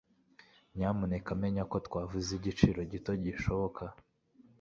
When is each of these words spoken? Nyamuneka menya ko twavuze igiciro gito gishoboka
Nyamuneka 0.77 1.29
menya 1.41 1.63
ko 1.71 1.77
twavuze 1.87 2.29
igiciro 2.39 2.79
gito 2.91 3.11
gishoboka 3.23 3.83